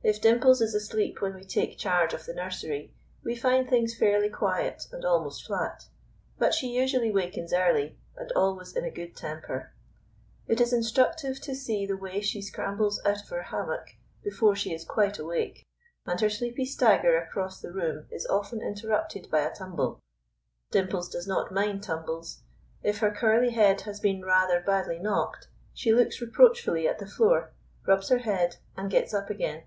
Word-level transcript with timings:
If 0.00 0.20
Dimples 0.20 0.60
is 0.60 0.76
asleep 0.76 1.20
when 1.20 1.34
we 1.34 1.42
take 1.42 1.76
charge 1.76 2.14
of 2.14 2.24
the 2.24 2.32
nursery, 2.32 2.94
we 3.24 3.34
find 3.34 3.68
things 3.68 3.98
fairly 3.98 4.30
quiet 4.30 4.84
and 4.92 5.04
almost 5.04 5.44
flat. 5.44 5.88
But 6.38 6.54
she 6.54 6.68
usually 6.68 7.10
wakens 7.10 7.52
early, 7.52 7.98
and 8.16 8.30
always 8.36 8.76
in 8.76 8.84
a 8.84 8.92
good 8.92 9.16
temper. 9.16 9.72
It 10.46 10.60
is 10.60 10.72
instructive 10.72 11.40
to 11.40 11.52
see 11.52 11.84
the 11.84 11.96
way 11.96 12.20
she 12.20 12.40
scrambles 12.40 13.02
out 13.04 13.22
of 13.22 13.28
her 13.30 13.42
hammock 13.42 13.96
before 14.22 14.54
she 14.54 14.72
is 14.72 14.84
quite 14.84 15.18
awake, 15.18 15.66
and 16.06 16.20
her 16.20 16.30
sleepy 16.30 16.64
stagger 16.64 17.18
across 17.20 17.60
the 17.60 17.72
room 17.72 18.06
is 18.12 18.24
often 18.28 18.62
interrupted 18.62 19.28
by 19.32 19.40
a 19.40 19.52
tumble. 19.52 20.00
Dimples 20.70 21.08
does 21.08 21.26
not 21.26 21.50
mind 21.52 21.82
tumbles. 21.82 22.44
If 22.84 22.98
her 22.98 23.10
curly 23.10 23.50
head 23.50 23.80
has 23.80 23.98
been 23.98 24.24
rather 24.24 24.60
badly 24.60 25.00
knocked, 25.00 25.48
she 25.74 25.92
looks 25.92 26.20
reproachfully 26.20 26.86
at 26.86 27.00
the 27.00 27.08
floor, 27.08 27.52
rubs 27.84 28.10
her 28.10 28.18
head, 28.18 28.58
and 28.76 28.92
gets 28.92 29.12
up 29.12 29.28
again. 29.28 29.64